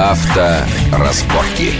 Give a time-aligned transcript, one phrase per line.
[0.00, 1.72] Авторазборки.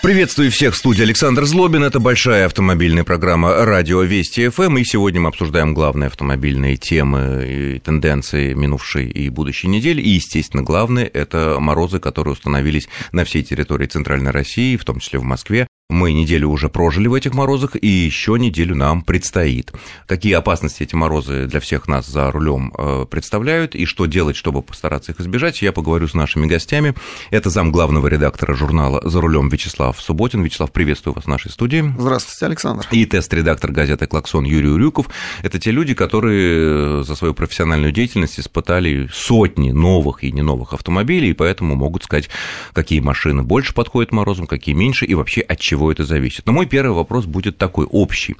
[0.00, 1.84] Приветствую всех в студии Александр Злобин.
[1.84, 4.78] Это большая автомобильная программа «Радио Вести ФМ».
[4.78, 10.00] И сегодня мы обсуждаем главные автомобильные темы и тенденции минувшей и будущей недели.
[10.00, 15.18] И, естественно, главное– это морозы, которые установились на всей территории Центральной России, в том числе
[15.18, 15.68] в Москве.
[15.90, 19.72] Мы неделю уже прожили в этих морозах, и еще неделю нам предстоит.
[20.06, 24.60] Какие опасности эти морозы для всех нас за рулем э, представляют, и что делать, чтобы
[24.60, 26.94] постараться их избежать, я поговорю с нашими гостями.
[27.30, 30.42] Это зам главного редактора журнала «За рулем» Вячеслав Субботин.
[30.42, 31.82] Вячеслав, приветствую вас в нашей студии.
[31.98, 32.86] Здравствуйте, Александр.
[32.90, 35.08] И тест-редактор газеты «Клаксон» Юрий Урюков.
[35.42, 41.30] Это те люди, которые за свою профессиональную деятельность испытали сотни новых и не новых автомобилей,
[41.30, 42.28] и поэтому могут сказать,
[42.74, 46.46] какие машины больше подходят морозам, какие меньше, и вообще от чего чего это зависит.
[46.46, 48.36] Но мой первый вопрос будет такой общий.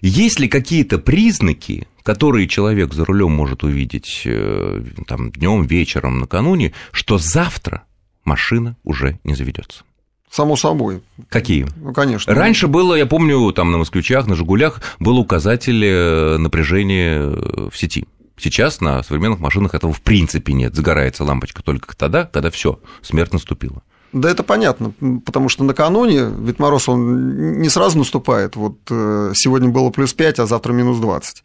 [0.00, 6.72] Есть ли какие-то признаки, которые человек за рулем может увидеть э, там, днем, вечером, накануне,
[6.90, 7.84] что завтра
[8.24, 9.84] машина уже не заведется?
[10.28, 11.02] Само собой.
[11.28, 11.66] Какие?
[11.76, 12.34] Ну, конечно.
[12.34, 17.76] Раньше было, я помню, там на москвичах, на Жигулях был указатель э, напряжения э, в
[17.76, 18.06] сети.
[18.38, 20.74] Сейчас на современных машинах этого в принципе нет.
[20.74, 23.82] Загорается лампочка только тогда, когда все, смерть наступила.
[24.12, 24.92] Да это понятно,
[25.24, 28.56] потому что накануне ведь мороз, он не сразу наступает.
[28.56, 31.42] Вот э, сегодня было плюс 5, а завтра минус 20.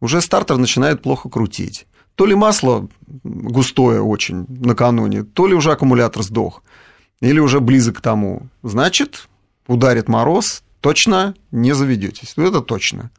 [0.00, 1.86] Уже стартер начинает плохо крутить.
[2.14, 2.88] То ли масло
[3.24, 6.62] густое очень накануне, то ли уже аккумулятор сдох,
[7.20, 8.48] или уже близок к тому.
[8.62, 9.28] Значит,
[9.66, 12.34] ударит мороз, точно не заведетесь.
[12.36, 13.10] Это точно.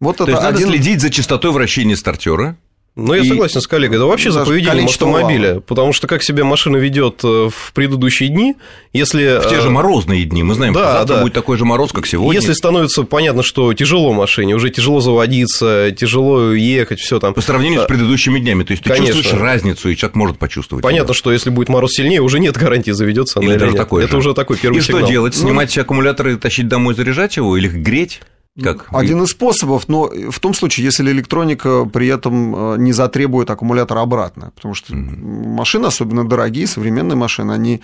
[0.00, 0.60] Вот То это есть один...
[0.60, 2.56] надо следить за частотой вращения стартера.
[2.94, 3.26] Ну, я и...
[3.26, 3.96] согласен с коллегой.
[3.96, 5.48] Это вообще за поведением автомобиля.
[5.50, 5.60] Вала.
[5.60, 8.54] Потому что как себя машина ведет э, в предыдущие дни,
[8.92, 9.40] если...
[9.40, 10.42] В те же э, морозные дни.
[10.42, 11.22] Мы знаем, да, что завтра да.
[11.22, 12.38] будет такой же мороз, как сегодня.
[12.38, 17.32] Если становится понятно, что тяжело машине, уже тяжело заводиться, тяжело ехать, все там.
[17.32, 18.64] По сравнению с предыдущими днями.
[18.64, 19.14] То есть, ты Конечно.
[19.14, 20.82] чувствуешь разницу, и человек может почувствовать.
[20.82, 21.16] Понятно, ее.
[21.16, 23.80] что если будет мороз сильнее, уже нет гарантии, заведется она или, или даже нет.
[23.80, 24.18] такой Это же.
[24.18, 25.00] уже такой первый и сигнал.
[25.00, 25.34] И что делать?
[25.36, 25.82] Ну, Снимать ну...
[25.82, 28.20] аккумуляторы, тащить домой, заряжать его или греть?
[28.60, 28.86] Как?
[28.90, 33.96] Один из способов, но в том случае, если электроника при этом э, не затребует аккумулятор
[33.96, 35.48] обратно, потому что mm-hmm.
[35.48, 37.80] машины, особенно дорогие, современные машины, они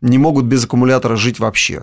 [0.00, 1.82] не могут без аккумулятора жить вообще.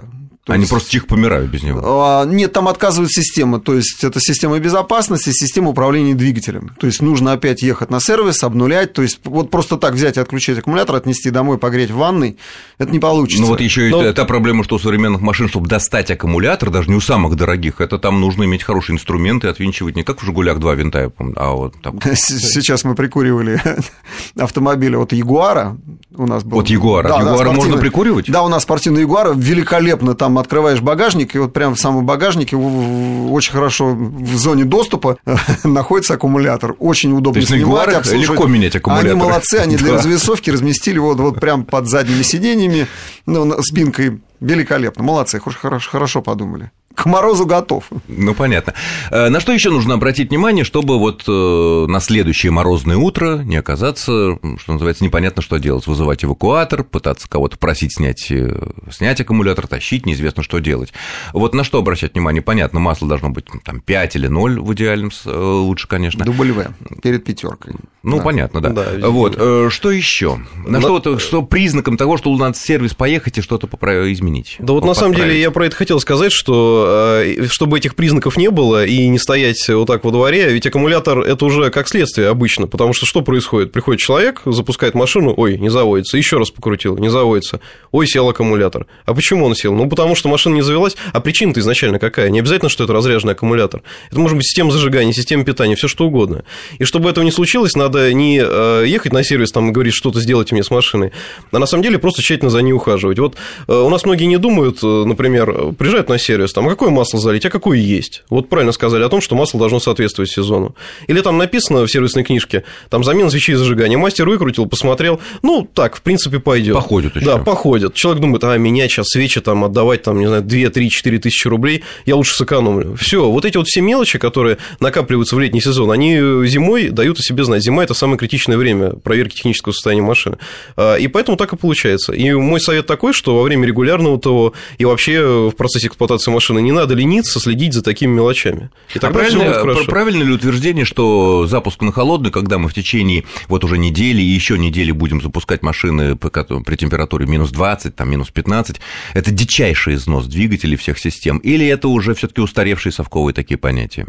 [0.49, 0.71] То Они есть...
[0.71, 1.79] просто тихо помирают без него.
[1.83, 3.59] А, нет, там отказывают система.
[3.59, 6.71] То есть это система безопасности, система управления двигателем.
[6.79, 8.93] То есть нужно опять ехать на сервис, обнулять.
[8.93, 12.37] То есть вот просто так взять и отключить аккумулятор, отнести домой, погреть в ванной,
[12.79, 13.43] это не получится.
[13.43, 14.03] Ну вот еще Но...
[14.03, 17.79] и та проблема, что у современных машин, чтобы достать аккумулятор, даже не у самых дорогих,
[17.79, 21.35] это там нужно иметь хорошие инструменты, отвинчивать не как в Жигулях два винта, я помню,
[21.35, 21.93] а вот так.
[22.15, 23.61] Сейчас мы прикуривали
[24.35, 25.77] автомобиль от Ягуара.
[26.15, 26.57] У нас был...
[26.57, 27.07] От Ягуара.
[27.07, 28.31] Да, Ягуара можно прикуривать?
[28.31, 32.55] Да, у нас спортивный Ягуар великолепно там открываешь багажник, и вот прямо в самом багажнике
[32.55, 35.17] очень хорошо в зоне доступа
[35.63, 36.75] находится аккумулятор.
[36.79, 39.11] Очень удобно То есть снимать, легко менять аккумулятор.
[39.11, 42.87] Они молодцы, они для развесовки разместили вот, вот прямо под задними сиденьями,
[43.25, 45.03] ну, спинкой великолепно.
[45.03, 47.85] Молодцы, хорошо, хорошо подумали к морозу готов.
[48.09, 48.73] Ну, понятно.
[49.09, 53.55] Э, на что еще нужно обратить внимание, чтобы вот э, на следующее морозное утро не
[53.55, 55.87] оказаться, что называется, непонятно, что делать.
[55.87, 60.91] Вызывать эвакуатор, пытаться кого-то просить снять, э, снять аккумулятор, тащить, неизвестно, что делать.
[61.31, 62.41] Вот на что обращать внимание?
[62.41, 66.25] Понятно, масло должно быть там 5 или 0 в идеальном лучше, конечно.
[66.25, 67.75] Дубль В перед пятеркой.
[68.03, 68.23] Ну, да.
[68.23, 68.69] понятно, да.
[68.71, 69.35] да вот.
[69.71, 70.39] Что еще?
[70.65, 70.99] На Но...
[70.99, 73.67] что, что признаком того, что надо в сервис поехать и что-то
[74.11, 74.57] изменить?
[74.59, 78.37] Да вот на самом деле я про это хотел сказать, что Э, чтобы этих признаков
[78.37, 82.29] не было и не стоять вот так во дворе, ведь аккумулятор это уже как следствие
[82.29, 83.71] обычно, потому что что происходит?
[83.71, 87.59] Приходит человек, запускает машину, ой, не заводится, еще раз покрутил, не заводится,
[87.91, 88.87] ой, сел аккумулятор.
[89.05, 89.73] А почему он сел?
[89.73, 92.29] Ну, потому что машина не завелась, а причина-то изначально какая?
[92.29, 93.83] Не обязательно, что это разряженный аккумулятор.
[94.09, 96.43] Это может быть система зажигания, система питания, все что угодно.
[96.79, 100.19] И чтобы этого не случилось, надо не э, ехать на сервис там и говорить, что-то
[100.21, 101.11] сделайте мне с машиной,
[101.51, 103.19] а на самом деле просто тщательно за ней ухаживать.
[103.19, 103.35] Вот
[103.67, 107.49] э, у нас многие не думают, например, приезжают на сервис, там, какое масло залить, а
[107.49, 108.23] какое есть.
[108.29, 110.75] Вот правильно сказали о том, что масло должно соответствовать сезону.
[111.07, 113.97] Или там написано в сервисной книжке, там замена свечей зажигания.
[113.97, 116.75] Мастер выкрутил, посмотрел, ну, так, в принципе, пойдет.
[116.75, 117.25] Походит еще.
[117.25, 117.93] Да, походит.
[117.93, 121.47] Человек думает, а, менять сейчас свечи, там, отдавать, там, не знаю, 2, 3, 4 тысячи
[121.47, 122.95] рублей, я лучше сэкономлю.
[122.95, 126.15] Все, вот эти вот все мелочи, которые накапливаются в летний сезон, они
[126.45, 127.63] зимой дают о себе знать.
[127.63, 130.37] Зима– это самое критичное время проверки технического состояния машины.
[130.75, 132.13] А, и поэтому так и получается.
[132.13, 136.58] И мой совет такой, что во время регулярного ТО и вообще в процессе эксплуатации машины
[136.59, 138.69] не надо лениться, следить за такими мелочами.
[138.93, 143.25] И тогда а правильно, правильно ли утверждение, что запуск на холодный, когда мы в течение
[143.47, 148.29] вот уже недели и еще недели будем запускать машины при температуре минус 20, там, минус
[148.29, 148.79] 15,
[149.13, 154.07] это дичайший износ двигателей всех систем, или это уже все таки устаревшие совковые такие понятия?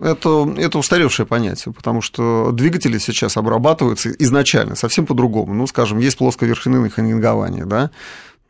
[0.00, 5.52] Это, это устаревшее понятие, потому что двигатели сейчас обрабатываются изначально совсем по-другому.
[5.52, 7.90] Ну, скажем, есть плосковершинное ханингование, да,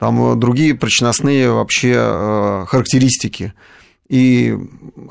[0.01, 3.53] там другие прочностные вообще э, характеристики.
[4.09, 4.57] И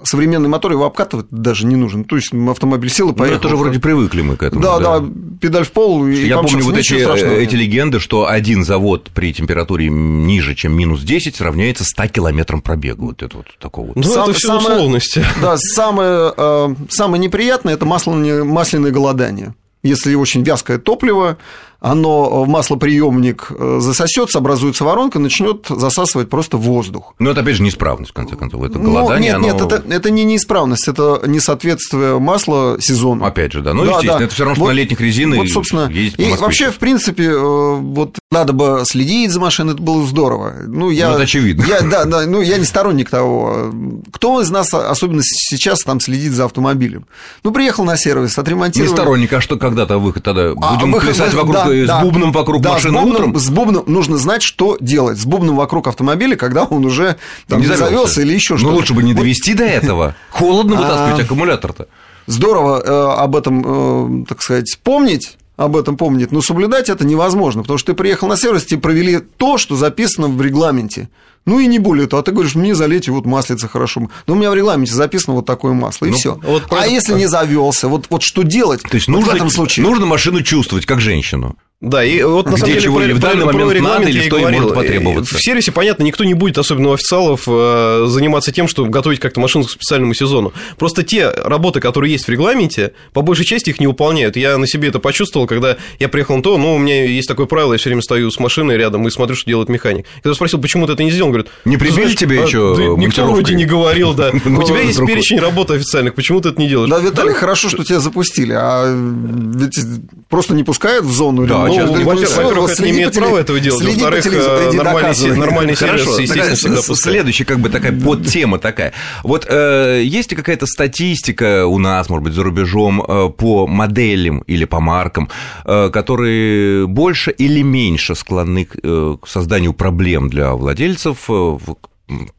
[0.03, 2.03] современный мотор его обкатывать даже не нужен.
[2.03, 3.35] То есть автомобиль сел и поехал.
[3.35, 4.61] Ну, это же вроде привыкли мы к этому.
[4.61, 5.07] Да, да, да
[5.39, 6.05] педаль в пол.
[6.07, 11.03] И Я помню вот эти, эти легенды, что один завод при температуре ниже, чем минус
[11.03, 13.01] 10, равняется 100 километрам пробега.
[13.01, 13.93] Вот это вот такого.
[13.95, 15.23] Ну, Сам, это все самое, условности.
[15.41, 19.53] Да, самое, э, самое неприятное– это масляное, масляное голодание.
[19.81, 21.37] Если очень вязкое топливо,
[21.81, 27.15] оно в маслоприемник э, засосется, образуется воронка, начнет засасывать просто воздух.
[27.19, 28.63] Но это опять же неисправность, в конце концов.
[28.63, 29.37] Это ну, голодание.
[29.37, 29.63] Ну, нет, оно...
[29.63, 33.23] нет, это, это не неисправность, это несоответствие масла сезону.
[33.23, 33.73] Опять же, да.
[33.73, 34.25] Ну, да, естественно, да.
[34.25, 35.39] это все равно, что вот, на летних резинах.
[35.39, 40.05] Вот, собственно, и вообще, в принципе, э, вот надо бы следить за машиной, это было
[40.05, 40.55] здорово.
[40.67, 41.63] Ну, я, ну, это очевидно.
[41.63, 43.71] Я, да, да, ну, я не сторонник того.
[44.11, 47.05] Кто из нас, особенно сейчас, там следит за автомобилем?
[47.43, 48.91] Ну, приехал на сервис, отремонтировал.
[48.91, 50.51] Не сторонник, а что когда-то выход тогда?
[50.51, 52.01] А, Будем а, плясать вокруг да, с да.
[52.01, 53.39] бубном вокруг да, машины с бубном, утром?
[53.39, 55.17] С бубном нужно знать, что делать.
[55.19, 57.17] С бубном вокруг автомобиля, когда он уже
[57.47, 58.71] там, не завелся или еще что-то.
[58.71, 60.15] Ну, лучше бы не довести до этого.
[60.29, 61.87] Холодно вытаскивать а, аккумулятор-то.
[62.27, 67.63] Здорово э, об этом, э, так сказать, помнить об этом помнить, но соблюдать это невозможно,
[67.63, 71.09] потому что ты приехал на сервис, тебе провели то, что записано в регламенте.
[71.49, 74.07] Ну и не более того, а ты говоришь, мне залейте вот маслица хорошо.
[74.27, 76.39] Но у меня в регламенте записано вот такое масло, и ну, все.
[76.43, 78.83] Вот а если не завелся, вот, вот что делать?
[78.83, 79.83] То есть вот нужно, в этом случае?
[79.83, 81.57] нужно машину чувствовать как женщину.
[81.81, 84.09] Да, и вот на Где самом деле чего, про, в данный про, момент про надо
[84.09, 84.63] или что говорил.
[84.63, 85.37] может потребоваться.
[85.37, 89.39] В сервисе, понятно, никто не будет, особенно у официалов, э, заниматься тем, что готовить как-то
[89.39, 90.51] машину к специальному сезону.
[90.77, 94.35] Просто те работы, которые есть в регламенте, по большей части их не выполняют.
[94.35, 97.45] Я на себе это почувствовал, когда я приехал на то, ну, у меня есть такое
[97.45, 100.05] правило, я все время стою с машиной рядом и смотрю, что делает механик.
[100.21, 103.01] Когда спросил, почему ты это не сделал, он говорит, не прибили тебе а, еще да,
[103.01, 104.31] Никто вроде не говорил, да.
[104.33, 106.89] У тебя есть перечень работы официальных, почему ты это не делаешь?
[106.89, 109.79] Да, Виталий, хорошо, что тебя запустили, а ведь
[110.27, 111.47] просто не пускают в зону.
[111.77, 113.83] Да, сейчас во-первых, это не имеет права этого делать.
[113.83, 117.13] Во-вторых, э, нормальный, нормальный сервис, Хорошо, естественно, всегда пускай.
[117.13, 118.93] Следующая как бы такая подтема такая.
[119.23, 124.39] Вот э, есть ли какая-то статистика у нас, может быть, за рубежом э, по моделям
[124.41, 125.29] или по маркам,
[125.65, 131.77] э, которые больше или меньше склонны к, э, к созданию проблем для владельцев э, в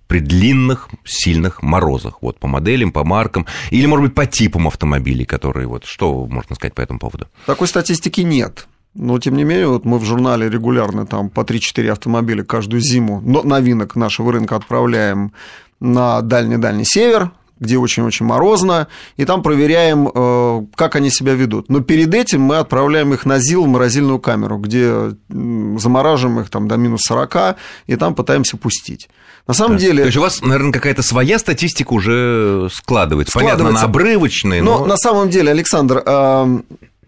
[0.09, 5.25] при длинных, сильных морозах, вот, по моделям, по маркам, или, может быть, по типам автомобилей,
[5.25, 7.29] которые, вот, что можно сказать по этому поводу?
[7.47, 8.67] Такой статистики нет.
[8.94, 13.20] Но, тем не менее, вот мы в журнале регулярно там по 3-4 автомобиля каждую зиму
[13.25, 15.32] но новинок нашего рынка отправляем
[15.78, 21.69] на дальний-дальний север, где очень-очень морозно, и там проверяем, э, как они себя ведут.
[21.69, 26.69] Но перед этим мы отправляем их на ЗИЛ в морозильную камеру, где замораживаем их там
[26.69, 29.08] до минус 40, и там пытаемся пустить.
[29.46, 29.81] На самом так.
[29.81, 30.02] деле...
[30.02, 33.32] То есть у вас, наверное, какая-то своя статистика уже складывается.
[33.32, 33.38] складывается.
[33.38, 34.78] Понятно, она обрывочная, но...
[34.78, 34.86] но...
[34.86, 36.02] на самом деле, Александр,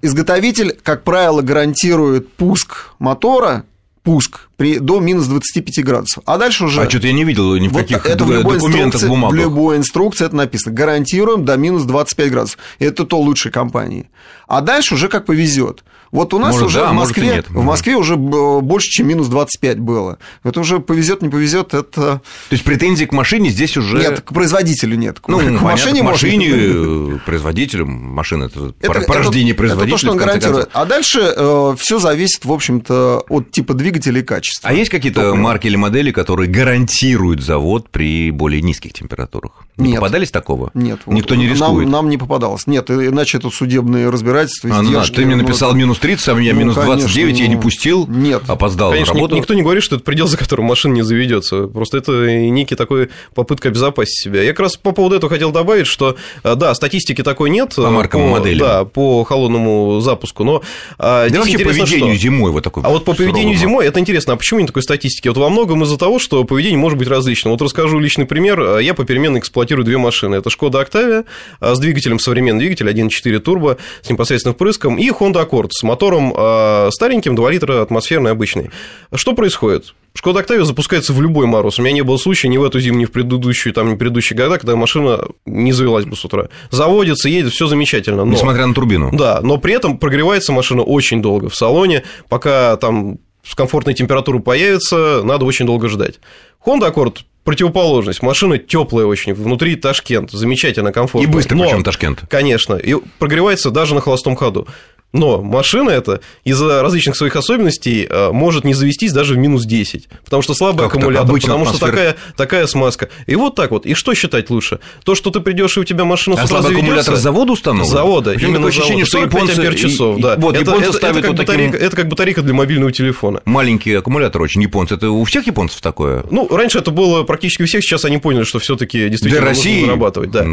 [0.02, 3.64] изготовитель, как правило, гарантирует пуск мотора,
[4.02, 6.22] пуск при, до минус 25 градусов.
[6.26, 6.82] А дальше уже...
[6.82, 9.38] А что-то я не видел ни в вот каких это в любой документах, бумагах.
[9.38, 10.74] В любой инструкции это написано.
[10.74, 12.58] Гарантируем до минус 25 градусов.
[12.78, 14.10] Это то лучшей компании.
[14.48, 15.84] А дальше уже как повезет.
[16.12, 17.48] Вот у нас может, уже да, в Москве, нет.
[17.48, 20.18] в Москве уже больше, чем минус 25 было.
[20.44, 21.90] Это уже повезет, не повезет, это...
[21.90, 22.20] То
[22.50, 23.96] есть претензий к машине здесь уже...
[23.96, 25.20] Нет, к производителю нет.
[25.26, 27.16] Ну, к понятно, машине, к машине может...
[27.16, 29.86] Э, производителю, машина это, это порождение это, производителя.
[29.86, 30.70] Это то, что он гарантирует.
[30.74, 34.68] А дальше э, все зависит, в общем-то, от типа двигателя и качества.
[34.68, 35.42] А есть какие-то Топлива.
[35.42, 39.64] марки или модели, которые гарантируют завод при более низких температурах?
[39.78, 40.00] Не нет.
[40.00, 40.70] попадались такого?
[40.74, 41.00] Нет.
[41.06, 41.84] Никто не рискует?
[41.84, 42.66] Нам, нам не попадалось.
[42.66, 44.68] Нет, иначе это судебные разбирательства.
[44.70, 47.48] А, ну, ты мне написал ну, минус 30, а меня ну, минус 29, конечно, я
[47.48, 48.42] не пустил, нет.
[48.48, 49.36] опоздал конечно, на работу.
[49.36, 51.68] Никто не говорит, что это предел, за которым машина не заведется.
[51.68, 54.42] Просто это некий такой попытка обезопасить себя.
[54.42, 57.76] Я как раз по поводу этого хотел добавить, что э, да, статистики такой нет.
[57.76, 58.58] По маркам модели.
[58.58, 60.42] Да, по холодному запуску.
[60.42, 60.62] Но
[60.98, 62.22] а, да вообще поведению что...
[62.22, 62.82] зимой вот такой.
[62.82, 65.28] А вот по поведению зимой, это интересно, а почему нет такой статистики?
[65.28, 67.52] Вот во многом из-за того, что поведение может быть различным.
[67.52, 68.78] Вот расскажу личный пример.
[68.78, 70.34] Я попеременно эксплуатирую две машины.
[70.34, 71.26] Это Шкода Октавия
[71.60, 76.88] с двигателем современный двигатель 1.4 турбо с непосредственным впрыском и Honda Accord с мотором а,
[76.90, 78.70] стареньким 2 литра атмосферный обычный.
[79.14, 79.94] Что происходит?
[80.14, 81.78] Шкода Октавия запускается в любой мороз.
[81.78, 83.98] У меня не было случая ни в эту зиму, ни в предыдущую, там, ни в
[83.98, 86.48] предыдущие года, когда машина не завелась бы с утра.
[86.70, 88.24] Заводится, едет, все замечательно.
[88.24, 88.32] Но...
[88.32, 89.10] Несмотря на турбину.
[89.12, 94.40] Да, но при этом прогревается машина очень долго в салоне, пока там с комфортной температурой
[94.40, 96.20] появится, надо очень долго ждать.
[96.64, 98.22] Honda Accord противоположность.
[98.22, 101.28] Машина теплая очень, внутри Ташкент, замечательно, комфортно.
[101.28, 102.22] И быстро, причем Ташкент.
[102.28, 104.68] Конечно, и прогревается даже на холостом ходу.
[105.12, 110.08] Но машина эта из-за различных своих особенностей э, может не завестись даже в минус 10,
[110.24, 113.08] потому что слабый Как-то аккумулятор, потому что атмосфера- такая, такая смазка.
[113.26, 113.84] И вот так вот.
[113.86, 114.78] И что считать лучше?
[115.04, 117.52] То, что ты придешь и у тебя машина с А утра слабый аккумулятор с завода
[117.52, 117.86] установлен?
[117.88, 118.30] С завода.
[118.32, 119.28] Причём именно такое с ощущение, завода.
[119.30, 119.60] что 45 японцы...
[119.68, 120.36] ампер-часов, да.
[120.38, 122.92] Вот, это, японцы это- ставят это как вот таким- батарейка, это как батарейка для мобильного
[122.92, 123.42] телефона.
[123.44, 124.94] Маленький аккумулятор очень японцы.
[124.94, 126.24] Это у всех японцев такое?
[126.30, 129.62] Ну, раньше это было практически у всех, сейчас они поняли, что все-таки действительно Для нужно
[129.62, 129.84] России?
[129.84, 130.30] зарабатывать.
[130.30, 130.46] Да.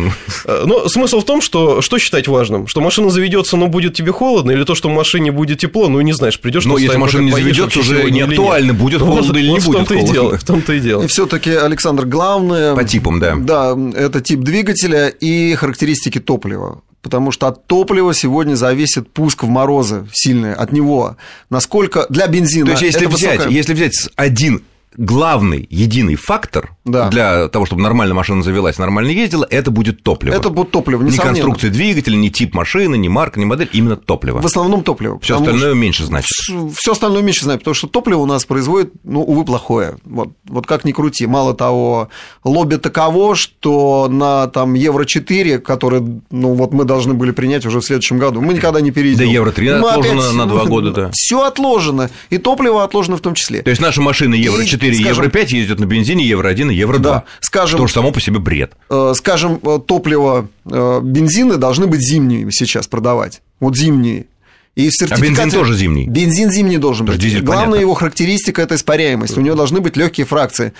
[0.46, 2.68] Э, Но смысл в том, что что считать важным?
[2.68, 6.00] Что машина заведется, но будет тебе холодно, или то, что в машине будет тепло, ну
[6.01, 9.50] не знаешь, придешь Но если машина не заведется, уже не актуально, будет Вот- холодно или
[9.50, 10.13] не вот будет В том-то и холодно.
[10.13, 11.03] дело, в том-то и дело.
[11.03, 12.75] И все-таки, Александр, главное...
[12.75, 13.36] По типам, да.
[13.36, 16.82] Да, это тип двигателя и характеристики топлива.
[17.01, 21.15] Потому что от топлива сегодня зависит пуск в морозы сильные, от него.
[21.50, 22.65] Насколько для бензина...
[22.65, 24.63] То есть, если это взять, высокая- если взять один
[25.00, 27.08] главный, единый фактор Да.
[27.10, 30.36] для того, чтобы нормально машина завелась, нормально ездила, это будет топливо.
[30.36, 31.36] Это будет топливо, не несомненно.
[31.36, 34.41] конструкция двигателя, не тип машины, не марка, не модель, именно топливо.
[34.41, 35.18] В основном топливо.
[35.22, 36.29] Все остальное меньше значит.
[36.75, 39.96] Все остальное меньше знаю, потому что топливо у нас производит, ну, увы, плохое.
[40.03, 41.25] Вот, вот как ни крути.
[41.27, 42.10] Мало того,
[42.44, 47.86] лобби таково, что на там Евро-4, который, ну, вот мы должны были принять уже в
[47.86, 49.20] следующем году, мы никогда не перейдем.
[49.20, 51.12] Да Евро-3 Мы отложено опять- на два года, да.
[51.13, 53.62] Все отложено, и топливо отложено в том числе.
[53.62, 57.00] То есть наши машины Евро-4 и скажем- Евро-5 ездят на бензине, Евро-1 и Евро-2.
[57.00, 58.74] Да, скажем- Что само по себе бред.
[58.89, 63.41] Э, скажем, э, топливо, э, бензины должны быть зимние сейчас продавать.
[63.60, 64.25] Вот зимние.
[64.75, 65.41] И в сертификате...
[65.41, 66.08] А бензин тоже зимний?
[66.08, 67.17] Бензин зимний должен быть.
[67.19, 67.81] дизель, Главная понятно.
[67.81, 69.38] его характеристика– это испаряемость.
[69.38, 70.74] У него должны быть легкие фракции.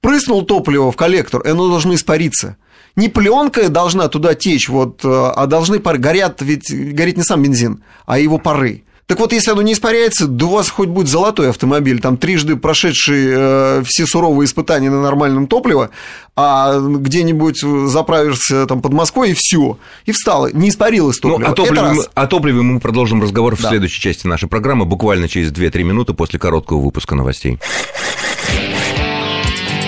[0.00, 2.56] Прыснул топливо в коллектор, и оно должно испариться.
[2.94, 5.98] Не пленка должна туда течь, вот, а должны пары.
[5.98, 8.82] Горят, ведь горит не сам бензин, а его пары.
[9.08, 12.56] Так вот, если оно не испаряется, да у вас хоть будет золотой автомобиль, там трижды
[12.56, 15.88] прошедший э, все суровые испытания на нормальном топливе,
[16.36, 17.58] а где-нибудь
[17.90, 19.78] заправишься там под Москвой, и все.
[20.04, 20.50] И встало.
[20.52, 21.48] Не испарилось Ну, топливо.
[21.48, 21.96] о, Это топливе, раз.
[21.96, 23.70] мы- о топливе мы продолжим разговор в Да.
[23.70, 27.58] следующей части нашей программы, буквально через 2-3 минуты после короткого выпуска новостей.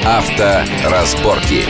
[0.02, 1.62] Авторазборки.